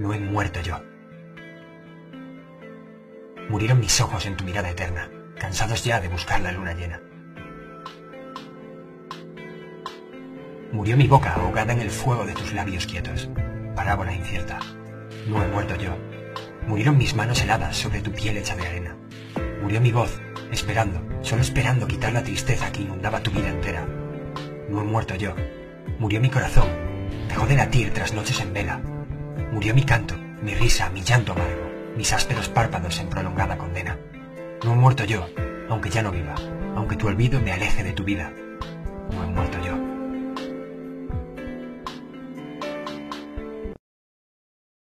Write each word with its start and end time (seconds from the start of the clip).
No 0.00 0.14
he 0.14 0.18
muerto 0.18 0.62
yo. 0.62 0.82
Murieron 3.50 3.80
mis 3.80 4.00
ojos 4.00 4.24
en 4.24 4.34
tu 4.34 4.44
mirada 4.44 4.70
eterna, 4.70 5.10
cansados 5.38 5.84
ya 5.84 6.00
de 6.00 6.08
buscar 6.08 6.40
la 6.40 6.52
luna 6.52 6.72
llena. 6.72 7.02
Murió 10.72 10.96
mi 10.96 11.06
boca 11.06 11.34
ahogada 11.34 11.74
en 11.74 11.80
el 11.80 11.90
fuego 11.90 12.24
de 12.24 12.32
tus 12.32 12.54
labios 12.54 12.86
quietos. 12.86 13.28
Parábola 13.76 14.14
incierta. 14.14 14.58
No 15.28 15.44
he 15.44 15.48
muerto 15.48 15.76
yo. 15.76 15.94
Murieron 16.66 16.96
mis 16.96 17.14
manos 17.14 17.42
heladas 17.42 17.76
sobre 17.76 18.00
tu 18.00 18.10
piel 18.10 18.38
hecha 18.38 18.56
de 18.56 18.66
arena. 18.66 18.96
Murió 19.60 19.82
mi 19.82 19.92
voz, 19.92 20.18
esperando, 20.50 21.06
solo 21.22 21.42
esperando 21.42 21.86
quitar 21.86 22.14
la 22.14 22.22
tristeza 22.22 22.72
que 22.72 22.80
inundaba 22.80 23.22
tu 23.22 23.32
vida 23.32 23.50
entera. 23.50 23.86
No 24.70 24.80
he 24.80 24.84
muerto 24.84 25.14
yo. 25.16 25.34
Murió 25.98 26.22
mi 26.22 26.30
corazón. 26.30 26.70
Dejó 27.28 27.46
de 27.46 27.56
latir 27.56 27.92
tras 27.92 28.14
noches 28.14 28.40
en 28.40 28.54
vela. 28.54 28.80
Murió 29.52 29.74
mi 29.74 29.82
canto, 29.82 30.14
mi 30.42 30.54
risa, 30.54 30.90
mi 30.90 31.02
llanto 31.02 31.32
amargo, 31.32 31.70
mis 31.96 32.12
ásperos 32.12 32.48
párpados 32.48 33.00
en 33.00 33.08
prolongada 33.08 33.58
condena. 33.58 33.98
No 34.64 34.72
he 34.72 34.76
muerto 34.76 35.04
yo, 35.04 35.26
aunque 35.68 35.90
ya 35.90 36.02
no 36.02 36.12
viva, 36.12 36.34
aunque 36.76 36.96
tu 36.96 37.06
olvido 37.06 37.40
me 37.40 37.52
aleje 37.52 37.82
de 37.82 37.92
tu 37.92 38.04
vida. 38.04 38.32
No 39.12 39.24
he 39.24 39.26
muerto 39.26 39.49